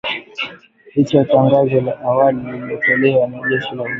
Licha 0.95 1.17
ya 1.17 1.25
tangazo 1.25 1.81
la 1.81 2.01
awali 2.01 2.39
lililotolewa 2.51 3.27
na 3.27 3.37
jeshi 3.49 3.65
la 3.65 3.71
Uganda 3.83 3.89